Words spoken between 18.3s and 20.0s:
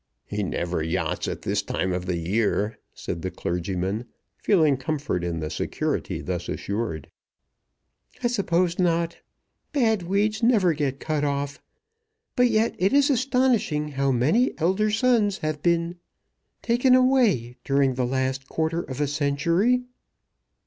quarter of a century."